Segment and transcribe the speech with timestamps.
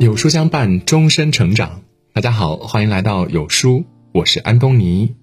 [0.00, 1.84] 有书相伴，终身成长。
[2.12, 5.14] 大家好，欢迎来到有书，我是安东尼。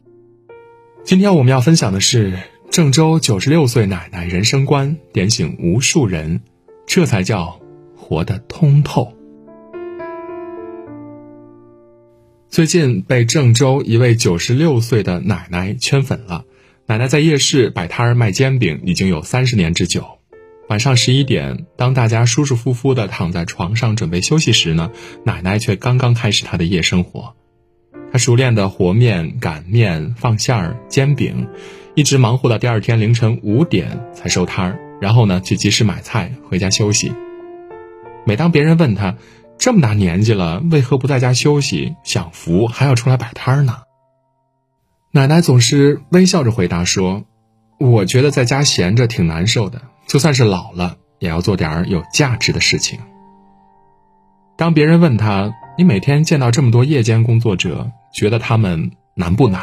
[1.04, 2.40] 今天我们要分享的是
[2.72, 6.42] 郑州九十六岁奶奶人生观，点醒无数人，
[6.88, 7.60] 这才叫
[7.96, 9.14] 活得通透。
[12.50, 16.46] 最近被郑州一位九十六岁的奶奶圈粉了。
[16.88, 20.19] 奶奶在夜市摆摊卖煎饼已经有三十年之久。
[20.70, 24.92] 晚上十一点，当大家舒舒服服的躺在床上准备休息时呢，
[25.26, 27.36] 奶奶却刚刚开始她的夜生活。
[28.12, 31.48] 她熟练的和面、擀面、放馅儿、煎饼，
[31.96, 37.12] 一直忙活到第二天凌晨五点才收摊儿，然后呢去集市买菜回家休息。
[38.24, 39.16] 每当别人问她，
[39.58, 43.80] 这么大年纪了，为何不在家休息享福，还要出来摆摊儿呢？
[45.14, 47.24] 奶奶总是微笑着回答说
[47.82, 53.00] ：“我觉得在家闲着挺难受的，就算是老了，也要做点有价值的事情。”
[54.58, 59.62] 当别人问他：“你每天见到这么多夜间工作者，觉得他们难不难？”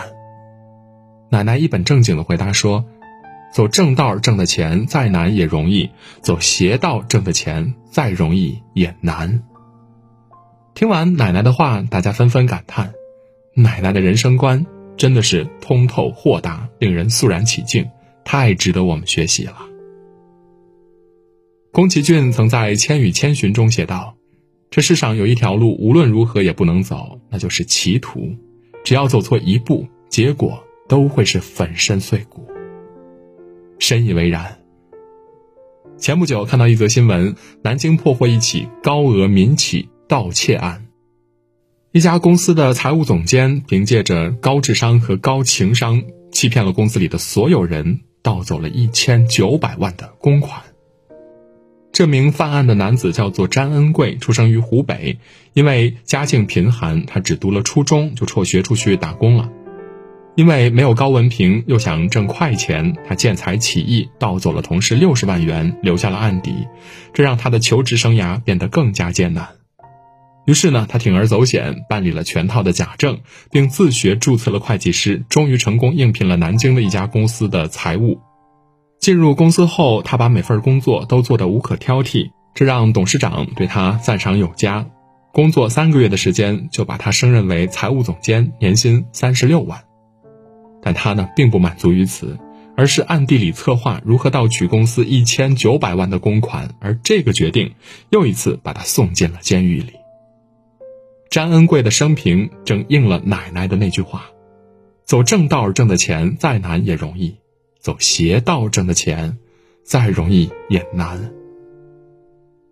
[1.28, 2.86] 奶奶一本正经的回答说
[3.53, 5.91] ：“走正道挣的钱再难也容易，
[6.22, 9.42] 走邪道挣的钱再容易也难。”
[10.75, 12.92] 听完奶奶的话，大家纷纷感叹
[13.55, 14.64] ：“奶奶的人生观
[14.97, 17.91] 真的是通透豁达，令人肃然起敬，
[18.25, 19.56] 太值得我们学习了。”
[21.77, 24.16] 宫崎骏曾在《千与千寻》中写道
[24.72, 28.34] ：“这世上有一条路，无论如何也不能走，那就是歧途。
[28.82, 32.48] 只要走错一步，结果都会是粉身碎骨。”
[33.78, 34.56] 深以为然。
[35.98, 39.91] 前不久看到一则新闻：南京破获一起高额民企。
[40.08, 40.86] 盗窃案，
[41.92, 50.62] 一家公司的财务总监凭借着高智商和高情商，欺骗了公司里的所有人，盗走了一千九百万的公款。
[51.97, 55.16] 这名犯案的男子叫做詹恩贵，出生于湖北，
[55.55, 59.48] 因为家境贫寒，他只读了初中就辍学出去打工了。
[60.34, 66.66] 因为没有高文凭，又想挣快钱，他见财起意，盗走了同事六十万元，留下了案底，
[67.15, 69.49] 这让他的求职生涯变得更加艰难。
[70.44, 73.20] 于是呢，他铤而走险，办理了全套的假证，
[73.50, 78.20] 并自学注册了会计师，终于成功应聘了南京的一家公司的财务。
[79.06, 84.84] 进入公司后，他把每份工作都做得无可挑剔，这让董事长对他赞赏有加。
[85.33, 89.84] 工作三个月的时间，就把他升任为财务总监，年薪三十六万。
[90.83, 92.37] 但他呢，并不满足于此，
[92.77, 97.75] 而是暗地里策划如何盗取公司一千九百万的公款，而这个决定
[98.11, 99.93] 又一次把他送进了监狱里。
[101.31, 104.25] 詹恩贵的生平正应了奶奶的那句话
[105.06, 107.37] ：“走正道挣的钱再难也容易，
[107.86, 109.38] 走邪道挣的钱
[109.84, 111.32] 再容易也难。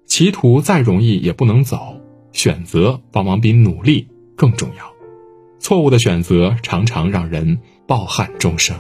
[0.07, 2.01] 歧途再容易也不能走，
[2.33, 4.93] 选择往往比努力更重要。
[5.61, 8.77] 错误的选择常常让人抱憾终生。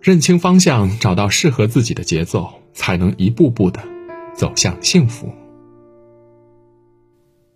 [0.00, 3.82] 认清方向，找到适合自己的节奏，才能一步步的
[4.34, 5.28] 走向幸福。”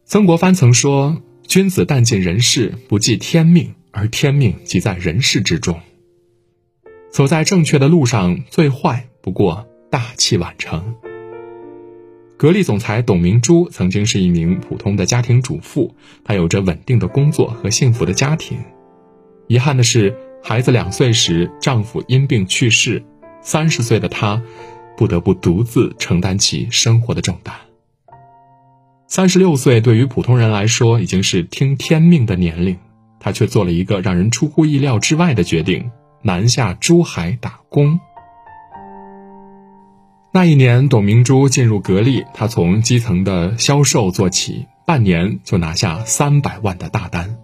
[0.04, 5.80] 曾国藩曾说：“君子但尽人事，不计天命，而天命即在人事之中。”
[7.14, 10.96] 走在正确的路上，最坏不过大器晚成。
[12.36, 18.58] 格力总裁董明珠曾经是一名普通的家庭主妇，她有着稳定的工作和幸福的家庭。
[19.46, 23.04] 遗憾的是，孩子两岁时，丈夫因病去世，
[23.40, 24.42] 三十岁的她，
[24.96, 27.54] 不得不独自承担起生活的重担。
[29.06, 32.76] 三十六岁对于普通人来说已经是听天命的年龄，
[33.20, 35.92] 她却做了一个让人出乎意料之外的决定：
[36.26, 38.00] 南下珠海打工。
[40.32, 47.36] 那一年，董明珠进入格力，她从基层的销售做起，半年就拿下三百万的大单。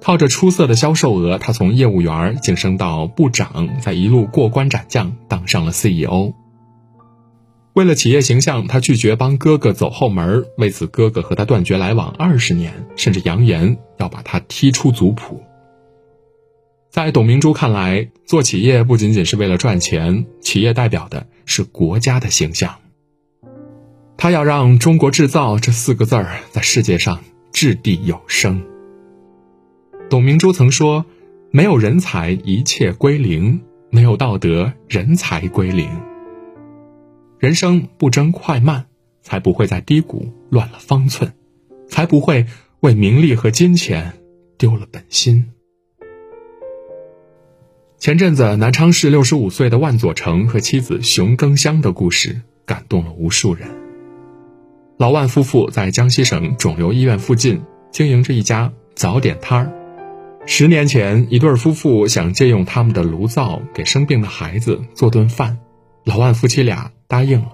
[0.00, 6.32] 靠着出色的销售额，她从业务员晋升到部长，在一路过关斩将，当上了 CEO。
[7.74, 15.42] 为了企业形象，他拒绝帮哥哥走后门，为此哥哥和他断绝来往二十年，甚至扬言要把他踢出族谱。
[16.92, 22.80] 在董明珠看来，做企业不仅仅是为了赚钱，企业代表的是国家的形象。
[24.18, 28.62] 他要让“中国制造”这四个字儿在世界上掷地有声。
[30.10, 31.06] 董明珠曾说
[31.50, 35.88] ：“没有人才，一切归零；没有道德，人才归零。”
[37.40, 38.84] 人生不争快慢，
[39.22, 41.32] 才不会在低谷乱了方寸，
[41.88, 42.44] 才不会
[42.80, 44.12] 为名利和金钱
[44.58, 45.46] 丢了本心。
[48.02, 53.68] 前阵子，南昌市六十五岁的万佐成和妻子熊庚香的故事感动了无数人。
[54.98, 57.62] 老万夫妇在江西省肿瘤医院附近
[57.92, 59.72] 经营着一家早点摊儿。
[60.46, 65.58] 十年前，一对夫妇想借用他们的炉灶给生病的孩子做顿饭，
[66.02, 67.52] 老万夫妻俩答应了。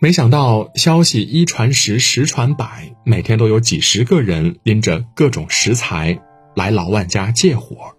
[0.00, 6.18] 没想到消息一传十，十传百，每天都有几十个人拎着各种食材
[6.56, 7.94] 来老万家借火。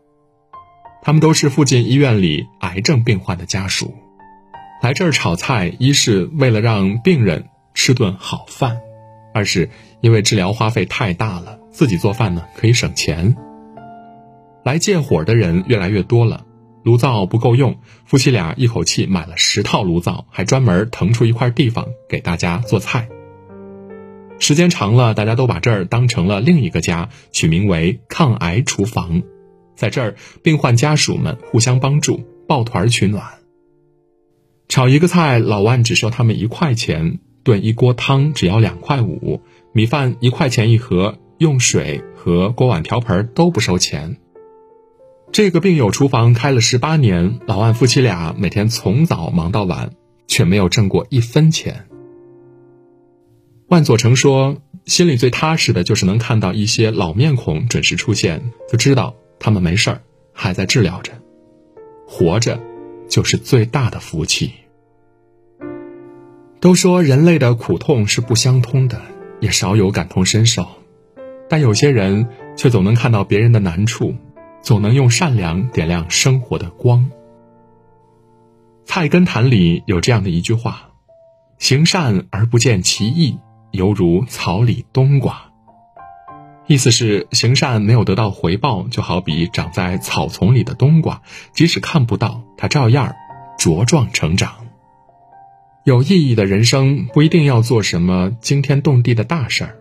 [1.06, 3.94] 他们都是附近医院里癌症病患的家属，
[4.82, 8.80] 来这儿炒菜，一是为了让病人吃顿好饭，
[9.32, 9.70] 二是
[10.02, 13.38] 因为治疗花费太大了，自己做饭呢可以省钱。
[14.64, 16.44] 来借火的人越来越多了。
[16.84, 23.08] 炉灶不够用，夫妻俩一口气买了十套炉灶，还专门腾出一块地方给大家做菜。
[24.40, 29.22] 时间长了，大家都把这儿当成了另一个家，取名为“抗癌厨房”。
[29.76, 33.24] 在这儿，病患家属们互相帮助，抱团取暖。
[34.68, 39.42] 炒一个菜，老万只收他们一块钱；炖一锅汤只要两块五，
[39.74, 44.18] 米饭一块钱一盒，用水和锅碗瓢盆都不收钱。
[45.32, 49.92] 这个病友厨房开了十八年，老万夫妻俩每天从早忙到晚，
[50.28, 51.88] 却没有挣过一分钱。
[53.68, 60.02] 万佐成说：“心里最踏实的就是能看到一些老面孔准时出现，就知道他们没事儿，
[60.34, 61.14] 还在治疗着，
[62.08, 62.60] 活着
[63.08, 64.54] 就是最大的福气。”
[66.60, 69.02] 都说人类的苦痛是不相通的，
[69.40, 70.68] 也少有感同身受，
[71.50, 74.16] 但有些人却总能看到别人的难处。
[74.62, 77.12] 总能用善良点亮生活的光。
[78.84, 80.90] 《菜根谭》里有这样的一句话
[81.60, 83.38] ：“行善而不见其意，
[83.70, 85.52] 犹如草里冬瓜。”
[86.68, 91.22] 意思是行善没有得到回报，就好比长在草丛里的冬瓜，
[91.54, 93.14] 即使看不到，它照样
[93.60, 94.54] 茁壮成长。
[95.84, 99.76] 有意义的人生不一定要做什么惊天动地的大事儿，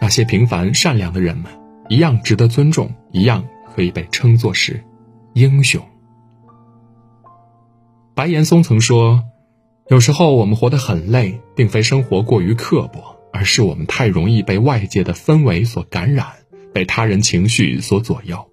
[0.00, 1.50] 那些平凡善良的人们
[1.88, 3.44] 一样值得尊重，一样。
[3.74, 4.82] 可以被称作是
[5.34, 5.80] 英雄。
[8.12, 9.22] 白岩松曾说
[9.88, 16.26] ：“有时候我们活得很累，并非生活过于刻薄，而是我们太容易被外界的氛围所感染，
[16.72, 18.50] 被他人情绪所左右。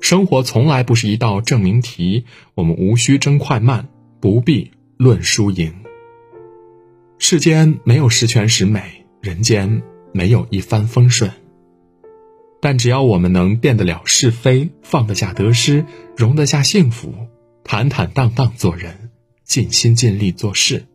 [0.00, 3.88] 生活从来不是一道证明题，我们无需争快慢，
[4.20, 5.74] 不必论输赢。
[7.18, 9.82] 世间没有十全十美，人间
[10.12, 11.30] 没有一帆风顺。”
[12.60, 15.84] 但只要我们能辨得了是非，放得下得失，
[16.16, 17.14] 容得下幸福，
[17.64, 19.10] 坦坦荡荡做人，
[19.44, 20.86] 尽心尽力做事，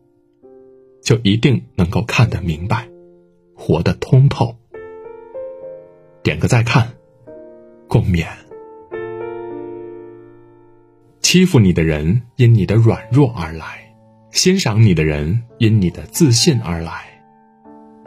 [1.02, 2.88] 就一定能够看得明白，
[3.54, 4.56] 活得通透。
[6.22, 6.92] 点个再看，
[7.88, 8.26] 共勉。
[11.20, 13.94] 欺负你的人因你的软弱而来，
[14.30, 17.04] 欣赏你的人因你的自信而来。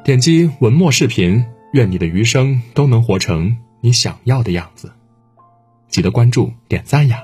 [0.04, 1.46] 点击文末视频。
[1.74, 4.94] 愿你的余生都能活成你想要的样子，
[5.90, 7.22] 记得关注、点赞呀！